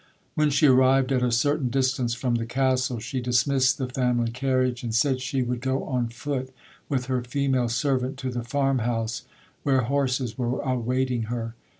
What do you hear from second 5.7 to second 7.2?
on foot with